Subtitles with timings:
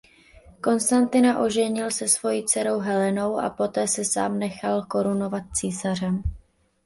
[0.63, 6.23] Konstantina oženil se svojí dcerou Helenou a poté se sám nechal korunovat císařem.